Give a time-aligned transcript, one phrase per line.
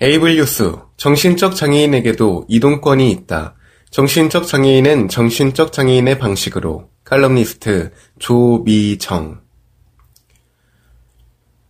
[0.00, 3.56] 에이블 뉴스, 정신적 장애인에게도 이동권이 있다.
[3.90, 7.90] 정신적 장애인은 정신적 장애인의 방식으로 칼럼니스트
[8.20, 9.40] 조미정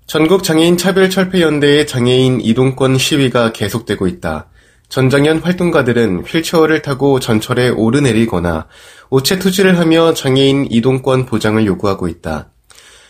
[0.07, 4.51] 전국 장애인 차별 철폐 연대의 장애인 이동권 시위가 계속되고 있다.
[4.91, 8.67] 전장현 활동가들은 휠체어를 타고 전철에 오르내리거나
[9.09, 12.51] 우체 투지를 하며 장애인 이동권 보장을 요구하고 있다.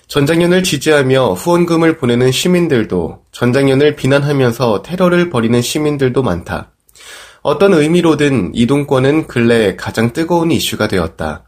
[0.09, 6.73] 전장현을 지지하며 후원금을 보내는 시민들도 전장현을 비난하면서 테러를 벌이는 시민들도 많다.
[7.43, 11.45] 어떤 의미로든 이동권은 근래 가장 뜨거운 이슈가 되었다.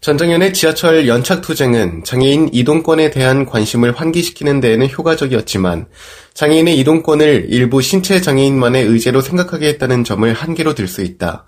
[0.00, 5.86] 전장현의 지하철 연착투쟁은 장애인 이동권에 대한 관심을 환기시키는 데에는 효과적이었지만
[6.34, 11.46] 장애인의 이동권을 일부 신체 장애인만의 의제로 생각하게 했다는 점을 한계로 들 수 있다.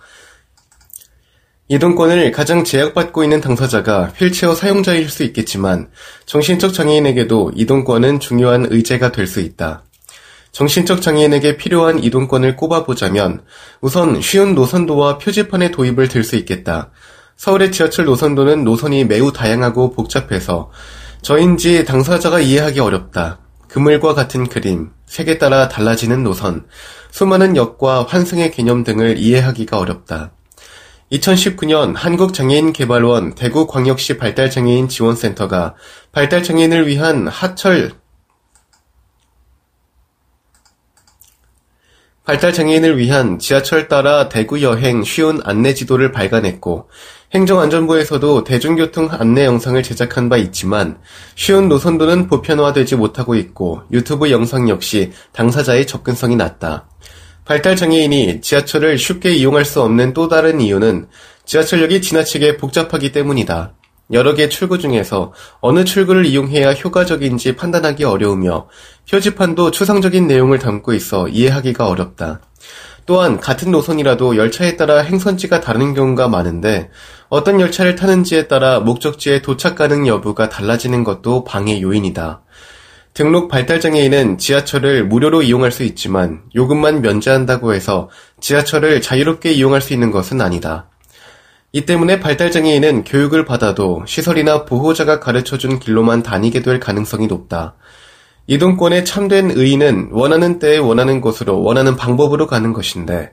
[1.69, 5.89] 이동권을 가장 제약받고 있는 당사자가 휠체어 사용자일 수 있겠지만
[6.25, 9.83] 정신적 장애인에게도 이동권은 중요한 의제가 될 수 있다.
[10.53, 13.43] 정신적 장애인에게 필요한 이동권을 꼽아보자면
[13.81, 16.93] 우선 쉬운 노선도와 표지판의 도입을 들 수 있겠다.
[17.37, 20.71] 서울의 지하철 노선도는 노선이 매우 다양하고 복잡해서
[21.21, 23.41] 저인지 당사자가 이해하기 어렵다.
[23.69, 26.65] 그물과 같은 그림, 색에 따라 달라지는 노선,
[27.11, 30.31] 수많은 역과 환승의 개념 등을 이해하기가 어렵다.
[31.13, 35.75] 2019년 한국장애인개발원 대구광역시 발달장애인 지원센터가
[36.13, 37.93] 발달장애인을 위한 하철
[42.25, 46.89] 발달장애인을 위한 지하철 따라 대구 여행 쉬운 안내 지도를 발간했고
[47.33, 50.99] 행정안전부에서도 대중교통 안내 영상을 제작한 바 있지만
[51.37, 56.89] 쉬운 노선도는 보편화되지 못하고 있고 유튜브 영상 역시 당사자의 접근성이 낮다.
[57.47, 61.07] 발달 장애인이 지하철을 쉽게 이용할 수 없는 또 다른 이유는
[61.45, 63.73] 지하철역이 지나치게 복잡하기 때문이다.
[64.13, 68.67] 여러 개 출구 중에서 어느 출구를 이용해야 효과적인지 판단하기 어려우며
[69.09, 72.41] 표지판도 추상적인 내용을 담고 있어 이해하기가 어렵다.
[73.07, 76.91] 또한 같은 노선이라도 열차에 따라 행선지가 다른 경우가 많은데
[77.29, 82.43] 어떤 열차를 타는지에 따라 목적지에 도착 가능 여부가 달라지는 것도 방해 요인이다.
[83.17, 88.11] 등록 발달장애인은 지하철을 무료로 이용할 수 있지만 요금만 면제한다고 해서
[88.41, 90.91] 지하철을 자유롭게 이용할 수 있는 것은 아니다.
[91.73, 97.77] 이 때문에 발달장애인은 교육을 받아도 시설이나 보호자가 가르쳐준 길로만 다니게 될 가능성이 높다.
[98.49, 103.33] 이동권의 참된 의의는 원하는 때에 원하는 곳으로 원하는 방법으로 가는 것인데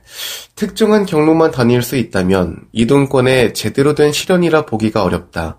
[0.55, 5.57] 특정한 경로만 다닐 수 있다면 이동권의 제대로 된 실현이라 보기가 어렵다.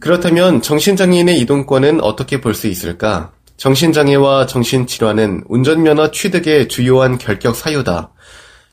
[0.00, 3.32] 그렇다면 정신장애인의 이동권은 어떻게 볼 수 있을까?
[3.56, 8.12] 정신장애와 정신질환은 운전면허 취득의 주요한 결격 사유다.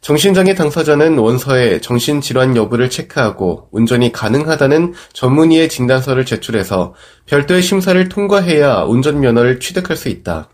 [0.01, 6.93] 정신장애 당사자는 원서에 정신질환 여부를 체크하고 운전이 가능하다는 전문의의 진단서를 제출해서
[7.25, 10.49] 별도의 심사를 통과해야 운전면허를 취득할 수 있다.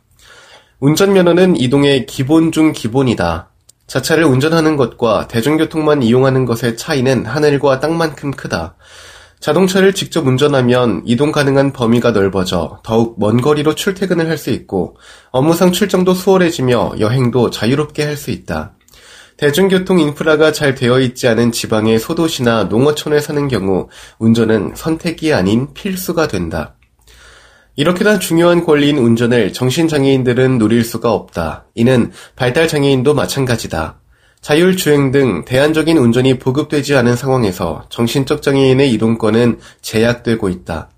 [0.79, 3.49] 운전면허는 이동의 기본 중 기본이다.
[3.87, 8.75] 자차를 운전하는 것과 대중교통만 이용하는 것의 차이는 하늘과 땅만큼 크다.
[9.41, 14.97] 자동차를 직접 운전하면 이동 가능한 범위가 넓어져 더욱 먼 거리로 출퇴근을 할 수 있고
[15.31, 18.75] 업무상 출장도 수월해지며 여행도 자유롭게 할 수 있다.
[19.37, 23.89] 대중교통 인프라가 잘 되어 있지 않은 지방의 소도시나 농어촌에 사는 경우
[24.19, 26.75] 운전은 선택이 아닌 필수가 된다.
[27.75, 31.65] 이렇게나 중요한 권리인 운전을 정신장애인들은 누릴 수가 없다.
[31.73, 34.00] 이는 발달장애인도 마찬가지다.
[34.41, 40.89] 자율주행 등 대안적인 운전이 보급되지 않은 상황에서 정신적 장애인의 이동권은 제약되고 있다.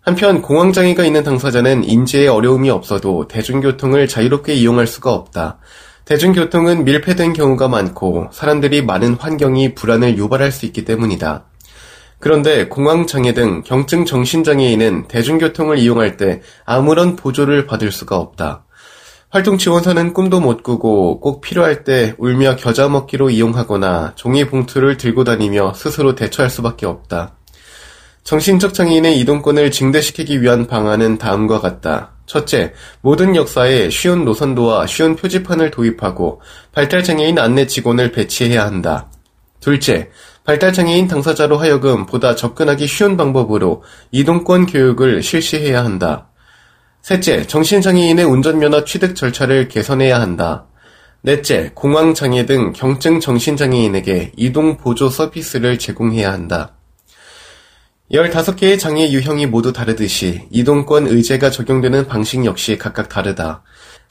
[0.00, 5.58] 한편 공황장애가 있는 당사자는 인지에 어려움이 없어도 대중교통을 자유롭게 이용할 수가 없다.
[6.06, 11.44] 대중교통은 밀폐된 경우가 많고 사람들이 많은 환경이 불안을 유발할 수 있기 때문이다.
[12.18, 18.64] 그런데 공황장애 등 경증 정신장애인은 대중교통을 이용할 때 아무런 보조를 받을 수가 없다.
[19.32, 25.24] 활동 지원사는 꿈도 못 꾸고 꼭 필요할 때 울며 겨자 먹기로 이용하거나 종이 봉투를 들고
[25.24, 27.32] 다니며 스스로 대처할 수밖에 없다.
[28.24, 32.10] 정신적 장애인의 이동권을 증대시키기 위한 방안은 다음과 같다.
[32.26, 36.42] 첫째, 모든 역사에 쉬운 노선도와 쉬운 표지판을 도입하고
[36.72, 39.10] 발달장애인 안내 직원을 배치해야 한다.
[39.60, 40.10] 둘째,
[40.44, 46.31] 발달장애인 당사자로 하여금 보다 접근하기 쉬운 방법으로 이동권 교육을 실시해야 한다.
[47.02, 50.66] 셋째, 정신장애인의 운전면허 취득 절차를 개선해야 한다.
[51.22, 56.76] 넷째, 공황장애 등 경증 정신장애인에게 이동 보조 서비스를 제공해야 한다.
[58.12, 63.64] 15개의 장애 유형이 모두 다르듯이 이동권 의제가 적용되는 방식 역시 각각 다르다.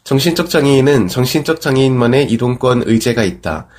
[0.03, 3.69] 정신적 장애인은 정신적 장애인만의 이동권 의제가 있다.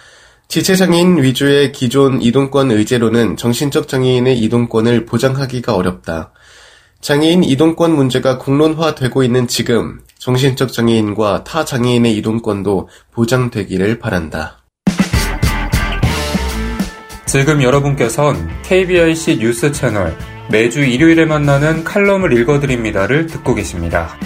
[0.48, 6.32] 지체장애인 위주의 기존 이동권 의제로는 정신적 장애인의 이동권을 보장하기가 어렵다.
[7.02, 14.62] 장애인 이동권 문제가 공론화되고 있는 지금 정신적 장애인과 타 장애인의 이동권도 보장되기를 바란다.
[17.26, 20.16] 지금 여러분께선 KBIC 뉴스 채널
[20.49, 24.16] 매주 일요일에 만나는 칼럼을 읽어드립니다를 듣고 계십니다.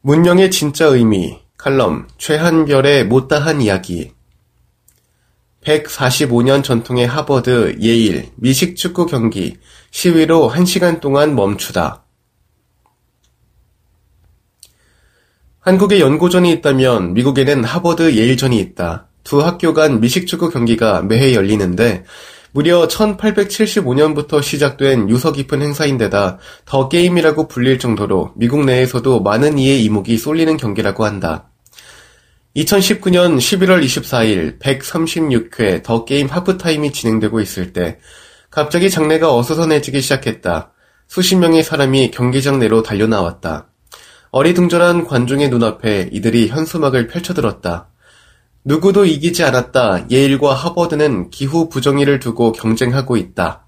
[0.00, 4.12] 문명의 진짜 의미 칼럼 최한별의 못다한 이야기
[5.66, 9.56] 145년 전통의 하버드, 예일, 미식 축구 경기,
[9.90, 12.04] 시위로 1시간 동안 멈추다.
[15.60, 19.08] 한국에 연고전이 있다면 미국에는 하버드, 예일전이 있다.
[19.24, 22.04] 두 학교 간 미식축구 경기가 매해 열리는데
[22.52, 30.16] 무려 1875년부터 시작된 유서 깊은 행사인데다 더 게임이라고 불릴 정도로 미국 내에서도 많은 이의 이목이
[30.16, 31.50] 쏠리는 경기라고 한다.
[32.56, 37.98] 2019년 11월 24일 136회 더 게임 하프타임이 진행되고 있을 때
[38.50, 40.72] 갑자기 장내가 어수선해지기 시작했다.
[41.06, 43.68] 수십 명의 사람이 경기장 내로 달려나왔다.
[44.30, 47.90] 어리둥절한 관중의 눈앞에 이들이 현수막을 펼쳐들었다.
[48.64, 50.06] 누구도 이기지 않았다.
[50.10, 53.66] 예일과 하버드는 기후 부정의를 두고 경쟁하고 있다.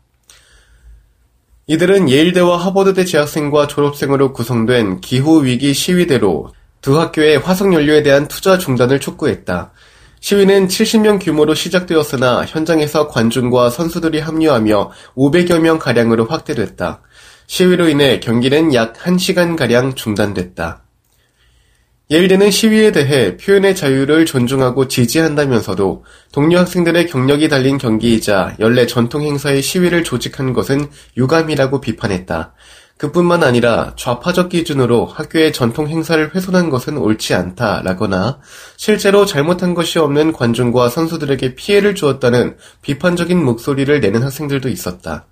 [1.67, 6.53] 이들은 예일대와 하버드대 재학생과 졸업생으로 구성된 기후위기 시위대로
[6.89, 9.73] 두 학교의 화석연료에 대한 투자 중단을 촉구했다.
[10.21, 17.03] 시위는 70명 규모로 시작되었으나 현장에서 관중과 선수들이 합류하며 500여 명 가량으로 확대됐다.
[17.47, 20.85] 시위로 인해 경기는 약 1시간 가량 중단됐다.
[22.11, 29.61] 예일대는 시위에 대해 표현의 자유를 존중하고 지지한다면서도 동료 학생들의 경력이 달린 경기이자 연례 전통 행사의
[29.61, 30.89] 시위를 조직한 것은
[31.19, 32.55] 유감이라고 비판했다.
[32.99, 38.41] 그뿐만 아니라 좌파적 기준으로 학교의 전통 행사를 훼손한 것은 옳지 않다라거나
[38.77, 45.27] 실제로 잘못한 것이 없는 관중과 선수들에게 피해를 주었다는 비판적인 목소리를 내는 학생들도 있었다.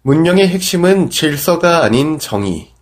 [0.00, 2.72] 문명의 핵심은 질서가 아닌 정의.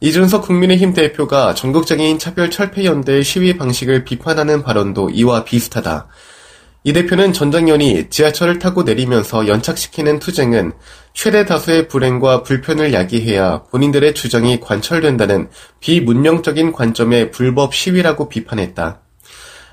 [0.00, 6.08] 이준석 국민의힘 대표가 전국장애인 차별 철폐연대의 시위 방식을 비판하는 발언도 이와 비슷하다.
[6.84, 10.72] 이 대표는 전작년이 지하철을 타고 내리면서 연착시키는 투쟁은
[11.12, 15.48] 최대 다수의 불행과 불편을 야기해야 본인들의 주장이 관철된다는
[15.80, 19.00] 비문명적인 관점의 불법 시위라고 비판했다.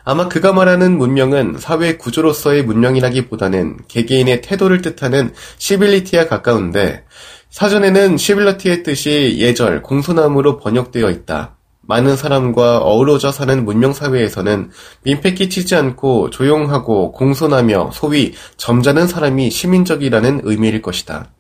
[0.04, 7.04] 아마 그가 말하는 문명은 사회 구조로서의 문명이라기보다는 개개인의 태도를 뜻하는 시빌리티에 가까운데
[7.50, 11.56] 사전에는 시빌리티의 뜻이 예절, 공손함으로 번역되어 있다.
[11.88, 14.72] 많은 사람과 어우러져 사는 문명사회에서는
[15.04, 21.32] 민폐 끼치지 않고 조용하고 공손하며 소위 점잖은 사람이 시민적이라는 의미일 것이다.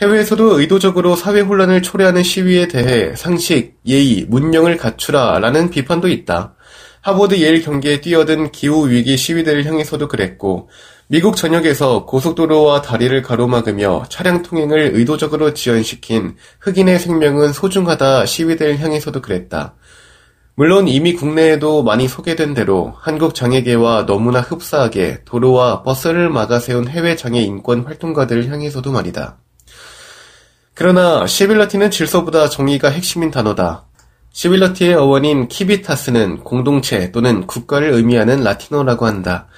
[0.00, 6.54] 해외에서도 의도적으로 사회 혼란을 초래하는 시위에 대해 상식, 예의, 문명을 갖추라 라는 비판도 있다.
[7.02, 10.68] 하버드 예일 경기에 뛰어든 기후 위기 시위대를 향해서도 그랬고,
[11.12, 19.74] 미국 전역에서 고속도로와 다리를 가로막으며 차량 통행을 의도적으로 지연시킨 흑인의 생명은 소중하다 시위대를 향해서도 그랬다.
[20.54, 27.16] 물론 이미 국내에도 많이 소개된 대로 한국 장애계와 너무나 흡사하게 도로와 버스를 막아 세운 해외
[27.16, 29.38] 장애 인권 활동가들을 향해서도 말이다.
[30.74, 33.84] 그러나 시빌러티는 질서보다 정의가 핵심인 단어다.
[34.30, 39.48] 시빌러티의 어원인 키비타스는 공동체 또는 국가를 의미하는 라틴어라고 한다.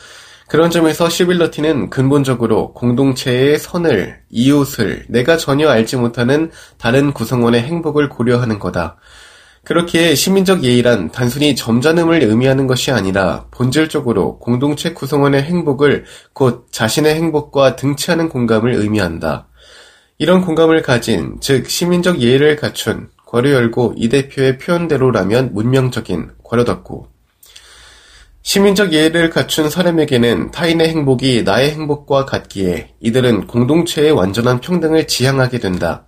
[0.52, 8.58] 그런 점에서 시빌러티는 근본적으로 공동체의 선을, 이웃을, 내가 전혀 알지 못하는 다른 구성원의 행복을 고려하는
[8.58, 8.98] 거다.
[9.64, 16.04] 그렇기에 시민적 예의란 단순히 점잖음을 의미하는 것이 아니라 본질적으로 공동체 구성원의 행복을
[16.34, 19.48] 곧 자신의 행복과 등치하는 공감을 의미한다.
[20.18, 27.11] 이런 공감을 가진, 즉 시민적 예의를 갖춘 괄호 열고 이 대표의 표현대로라면 문명적인 괄호 닫고
[28.42, 36.06] 시민적 예의를 갖춘 사람에게는 타인의 행복이 나의 행복과 같기에 이들은 공동체의 완전한 평등을 지향하게 된다.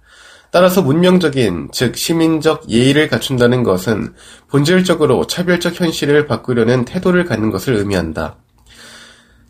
[0.50, 4.14] 따라서 문명적인, 즉 시민적 예의를 갖춘다는 것은
[4.48, 8.36] 본질적으로 차별적 현실을 바꾸려는 태도를 갖는 것을 의미한다.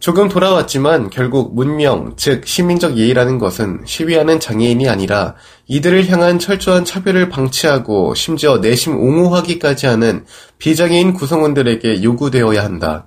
[0.05, 5.35] 조금 돌아왔지만 결국 문명, 즉 시민적 예의라는 것은 시위하는 장애인이 아니라
[5.67, 10.27] 이들을 향한 철저한 차별을 방치하고 심지어 내심 옹호하기까지 하는
[10.59, 13.07] 비장애인 구성원들에게 요구되어야 한다.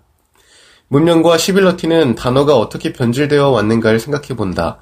[0.87, 4.79] 문명과 시빌러티는 단어가 어떻게 변질되어 왔는가를 생각해 본다.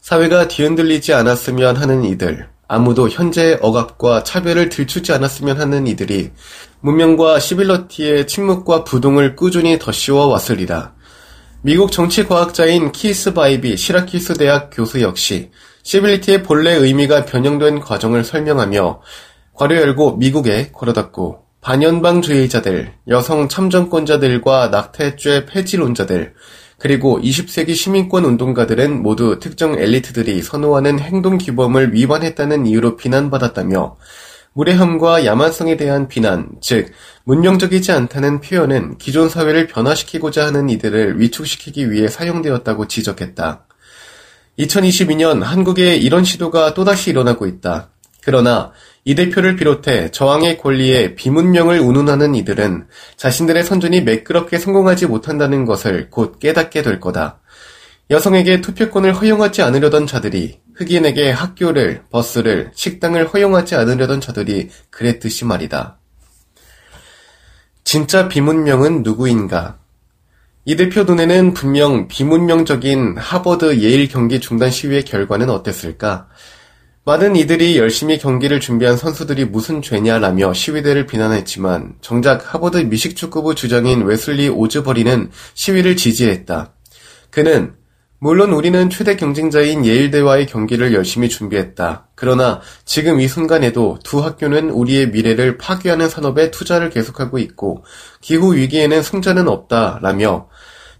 [0.00, 6.30] 사회가 뒤흔들리지 않았으면 하는 이들, 아무도 현재의 억압과 차별을 들추지 않았으면 하는 이들이
[6.80, 10.96] 문명과 civility의 침묵과 부동을 꾸준히 덧씌워 왔으리라.
[11.60, 15.50] 미국 정치과학자인 키스 바이비 시라키스 대학 교수 역시
[15.82, 19.02] civility의 본래 의미가 변형된 과정을 설명하며
[19.54, 26.34] 괄호 열고 미국의 괄호 닫고 반연방주의자들, 여성 참정권자들과 낙태죄 폐지론자들,
[26.78, 33.96] 그리고 20세기 시민권 운동가들은 모두 특정 엘리트들이 선호하는 행동 규범을 위반했다는 이유로 비난받았다며
[34.58, 36.90] 무례함과 야만성에 대한 비난, 즉
[37.22, 43.66] 문명적이지 않다는 표현은 기존 사회를 변화시키고자 하는 이들을 위축시키기 위해 사용되었다고 지적했다.
[44.58, 47.90] 2022년 한국에 이런 시도가 또다시 일어나고 있다.
[48.24, 48.72] 그러나
[49.04, 56.40] 이 대표를 비롯해 저항의 권리에 비문명을 운운하는 이들은 자신들의 선전이 매끄럽게 성공하지 못한다는 것을 곧
[56.40, 57.38] 깨닫게 될 거다.
[58.10, 65.98] 여성에게 투표권을 허용하지 않으려던 자들이 흑인에게 학교를, 버스를, 식당을 허용하지 않으려던 자들이 그랬듯이 말이다.
[67.82, 69.78] 진짜 비문명은 누구인가?
[70.64, 76.28] 이 대표 눈에는 분명 비문명적인 하버드 예일 경기 중단 시위의 결과는 어땠을까?
[77.04, 84.50] 많은 이들이 열심히 경기를 준비한 선수들이 무슨 죄냐라며 시위대를 비난했지만 정작 하버드 미식축구부 주장인 웨슬리
[84.50, 86.74] 오즈버리는 시위를 지지했다.
[87.30, 87.77] 그는
[88.20, 92.08] 물론 우리는 최대 경쟁자인 예일대와의 경기를 열심히 준비했다.
[92.16, 97.84] 그러나 지금 이 순간에도 두 학교는 우리의 미래를 파괴하는 산업에 투자를 계속하고 있고
[98.20, 100.00] 기후 위기에는 승자는 없다.
[100.02, 100.48] 라며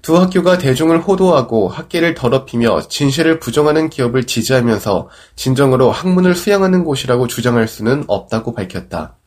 [0.01, 7.67] 두 학교가 대중을 호도하고 학계를 더럽히며 진실을 부정하는 기업을 지지하면서 진정으로 학문을 수양하는 곳이라고 주장할
[7.67, 9.18] 수는 없다고 밝혔다.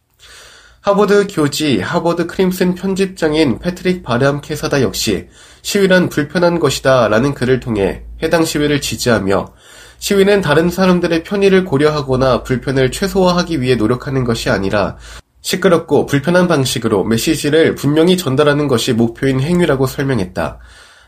[0.81, 5.27] 하버드 교지 하버드 크림슨 편집장인 패트릭 바람 캐사다 역시
[5.61, 9.53] 시위란 불편한 것이다 라는 글을 통해 해당 시위를 지지하며
[9.99, 14.97] 시위는 다른 사람들의 편의를 고려하거나 불편을 최소화하기 위해 노력하는 것이 아니라
[15.41, 20.57] 시끄럽고 불편한 방식으로 메시지를 분명히 전달하는 것이 목표인 행위라고 설명했다.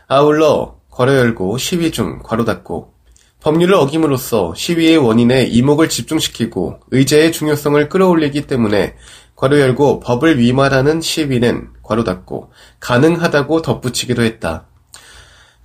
[0.06, 2.94] 아울러 괄호 열고 시위 중 괄호 닫고
[3.40, 8.94] 법률을 어김으로써 시위의 원인에 이목을 집중시키고 의제의 중요성을 끌어올리기 때문에
[9.36, 12.50] 괄호 열고 법을 위반하는 시위는 괄호 닫고
[12.80, 14.66] 가능하다고 덧붙이기도 했다.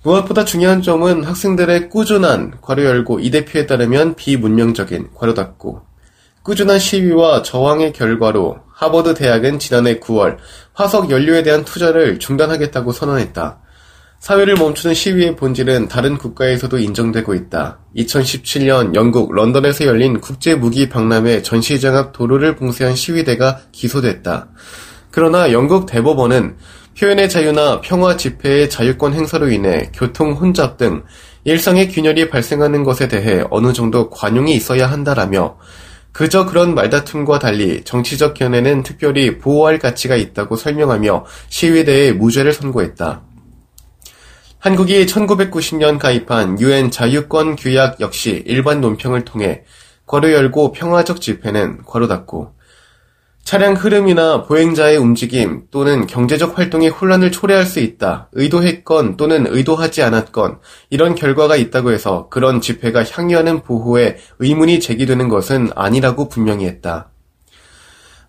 [0.02, 5.82] 무엇보다 중요한 점은 학생들의 꾸준한 괄호 열고 이 대표에 따르면 비문명적인 괄호 닫고
[6.42, 10.38] 꾸준한 시위와 저항의 결과로 하버드 대학은 지난해 9월
[10.72, 13.60] 화석 연료에 대한 투자를 중단하겠다고 선언했다.
[14.20, 17.78] 사회를 멈추는 시위의 본질은 다른 국가에서도 인정되고 있다.
[17.96, 24.48] 2017년 영국 런던에서 열린 국제 무기 박람회 전시장 앞 도로를 봉쇄한 시위대가 기소됐다.
[25.10, 26.56] 그러나 영국 대법원은
[26.98, 31.02] 표현의 자유나 평화 집회의 자유권 행사로 인해 교통 혼잡 등
[31.44, 35.56] 일상의 균열이 발생하는 것에 대해 어느 정도 관용이 있어야 한다라며
[36.12, 43.29] 그저 그런 말다툼과 달리 정치적 견해는 특별히 보호할 가치가 있다고 설명하며 시위대에 무죄를 선고했다.
[44.60, 49.64] 한국이 1990년 가입한 유엔 자유권 규약 역시 일반 논평을 통해
[50.04, 52.52] 괄호 열고 평화적 집회는 괄호 닫고
[53.42, 58.28] 차량 흐름이나 보행자의 움직임 또는 경제적 활동이 혼란을 초래할 수 있다.
[58.32, 60.58] 의도했건 또는 의도하지 않았건
[60.90, 67.09] 이런 결과가 있다고 해서 그런 집회가 향유하는 보호에 의문이 제기되는 것은 아니라고 분명히 했다.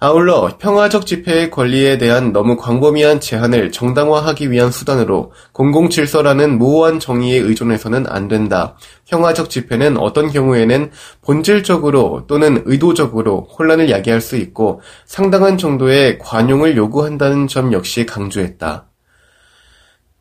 [0.03, 8.07] 아울러 평화적 집회의 권리에 대한 너무 광범위한 제한을 정당화하기 위한 수단으로 공공질서라는 모호한 정의에 의존해서는
[8.07, 8.75] 안 된다.
[9.07, 10.89] 평화적 집회는 어떤 경우에는
[11.21, 18.87] 본질적으로 또는 의도적으로 혼란을 야기할 수 있고 상당한 정도의 관용을 요구한다는 점 역시 강조했다.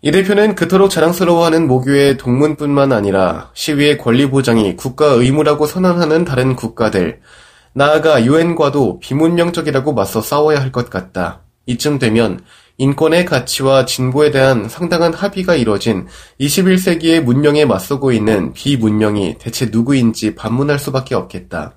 [0.02, 7.20] 이 대표는 그토록 자랑스러워하는 모교의 동문뿐만 아니라 시위의 권리 보장이 국가 의무라고 선언하는 다른 국가들,
[7.72, 11.42] 나아가 유엔과도 비문명적이라고 맞서 싸워야 할 것 같다.
[11.66, 12.40] 이쯤 되면
[12.78, 16.06] 인권의 가치와 진보에 대한 상당한 합의가 이뤄진
[16.40, 21.76] 21세기의 문명에 맞서고 있는 비문명이 대체 누구인지 반문할 수밖에 없겠다.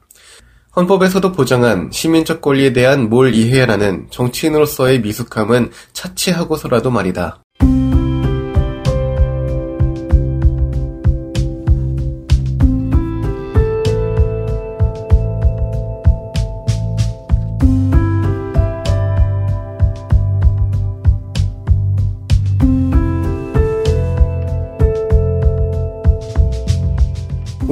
[0.76, 7.43] 헌법에서도 보장한 시민적 권리에 대한 뭘 이해라는 정치인으로서의 미숙함은 차치하고서라도 말이다.